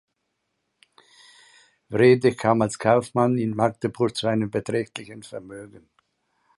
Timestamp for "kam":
2.35-2.63